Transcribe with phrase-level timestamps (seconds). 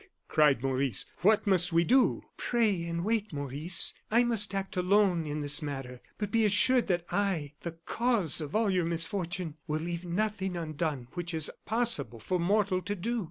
[0.27, 3.93] cried Maurice; "what must we do?" "Pray and wait, Maurice.
[4.09, 8.55] I must act alone in this matter, but be assured that I the cause of
[8.55, 13.19] all your misfortune will leave nothing undone which is possible for mortal to do."